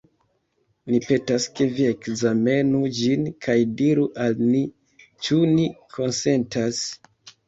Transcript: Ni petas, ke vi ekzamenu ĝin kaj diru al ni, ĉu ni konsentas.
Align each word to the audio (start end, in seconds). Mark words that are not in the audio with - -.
Ni 0.91 0.99
petas, 1.07 1.43
ke 1.57 1.65
vi 1.79 1.83
ekzamenu 1.89 2.81
ĝin 2.99 3.27
kaj 3.47 3.57
diru 3.81 4.05
al 4.23 4.39
ni, 4.55 4.63
ĉu 5.27 5.37
ni 5.51 5.67
konsentas. 5.97 6.81